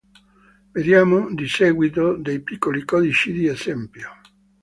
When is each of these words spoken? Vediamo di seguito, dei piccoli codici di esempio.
Vediamo 0.73 1.31
di 1.31 1.47
seguito, 1.47 2.15
dei 2.17 2.41
piccoli 2.41 2.83
codici 2.85 3.31
di 3.33 3.45
esempio. 3.45 4.09